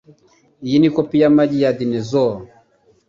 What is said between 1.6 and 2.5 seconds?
ya dinosaur.